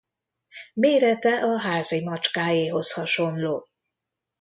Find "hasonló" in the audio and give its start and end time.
2.93-3.67